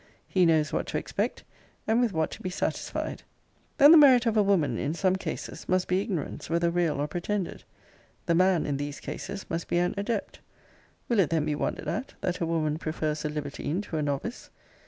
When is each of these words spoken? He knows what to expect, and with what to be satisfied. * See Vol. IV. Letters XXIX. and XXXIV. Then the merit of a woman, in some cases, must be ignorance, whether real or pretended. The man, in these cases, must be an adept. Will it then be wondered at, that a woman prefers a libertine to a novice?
He 0.27 0.47
knows 0.47 0.73
what 0.73 0.87
to 0.87 0.97
expect, 0.97 1.43
and 1.85 2.01
with 2.01 2.11
what 2.11 2.31
to 2.31 2.41
be 2.41 2.49
satisfied. 2.49 3.01
* 3.03 3.03
See 3.03 3.03
Vol. 3.03 3.03
IV. 3.13 3.29
Letters 3.29 3.45
XXIX. 3.53 3.53
and 3.53 3.75
XXXIV. 3.75 3.77
Then 3.77 3.91
the 3.91 3.97
merit 4.07 4.25
of 4.25 4.37
a 4.37 4.41
woman, 4.41 4.77
in 4.79 4.93
some 4.95 5.15
cases, 5.15 5.69
must 5.69 5.87
be 5.87 6.01
ignorance, 6.01 6.49
whether 6.49 6.71
real 6.71 6.99
or 6.99 7.07
pretended. 7.07 7.63
The 8.25 8.33
man, 8.33 8.65
in 8.65 8.77
these 8.77 8.99
cases, 8.99 9.45
must 9.47 9.67
be 9.67 9.77
an 9.77 9.93
adept. 9.97 10.39
Will 11.07 11.19
it 11.19 11.29
then 11.29 11.45
be 11.45 11.53
wondered 11.53 11.87
at, 11.87 12.15
that 12.21 12.39
a 12.39 12.47
woman 12.47 12.79
prefers 12.79 13.23
a 13.25 13.29
libertine 13.29 13.79
to 13.81 13.97
a 13.97 14.01
novice? 14.01 14.49